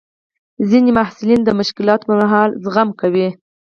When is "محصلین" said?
0.97-1.41